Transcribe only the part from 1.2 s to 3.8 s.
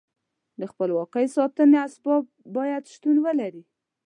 ساتنې اسباب باید شتون ولري.